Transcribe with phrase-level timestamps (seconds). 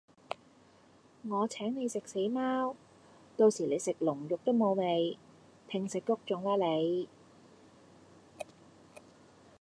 [1.29, 2.75] 我請你食死貓，
[3.37, 5.19] 到時你食龍肉都無味，
[5.67, 7.07] 聽食穀種啦你